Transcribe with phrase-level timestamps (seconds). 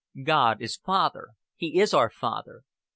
[0.23, 2.63] "'God is Father; He is our Father.